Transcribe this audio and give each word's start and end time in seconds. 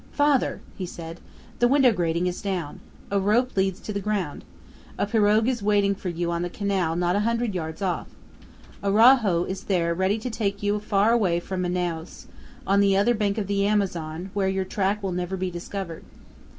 "Father," 0.13 0.61
he 0.79 0.85
said, 0.87 1.19
"the 1.59 1.67
window 1.67 1.91
grating 1.91 2.25
is 2.25 2.41
down. 2.41 2.79
A 3.11 3.19
rope 3.19 3.55
leads 3.55 3.79
to 3.81 3.93
the 3.93 3.99
ground. 3.99 4.43
A 4.97 5.05
pirogue 5.05 5.47
is 5.47 5.61
waiting 5.61 5.93
for 5.93 6.09
you 6.09 6.31
on 6.31 6.41
the 6.41 6.49
canal 6.49 6.95
not 6.95 7.15
a 7.15 7.19
hundred 7.19 7.53
yards 7.53 7.83
off. 7.83 8.07
Araujo 8.83 9.43
is 9.43 9.65
there 9.65 9.93
ready 9.93 10.17
to 10.17 10.31
take 10.31 10.63
you 10.63 10.79
far 10.79 11.11
away 11.11 11.39
from 11.39 11.61
Manaos, 11.61 12.25
on 12.65 12.79
the 12.79 12.97
other 12.97 13.13
bank 13.13 13.37
of 13.37 13.45
the 13.45 13.63
Amazon 13.67 14.31
where 14.33 14.47
your 14.49 14.65
track 14.65 15.03
will 15.03 15.11
never 15.11 15.37
be 15.37 15.51
discovered. 15.51 16.03